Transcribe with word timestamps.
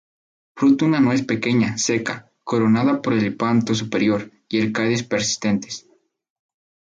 Fruto 0.57 0.85
una 0.85 0.99
nuez 0.99 1.21
pequeña, 1.21 1.77
seca, 1.77 2.31
coronada 2.43 3.03
por 3.03 3.13
el 3.13 3.23
hipanto 3.23 3.75
superior 3.75 4.31
y 4.49 4.57
el 4.59 4.71
cáliz 4.73 5.03
persistentes. 5.03 5.85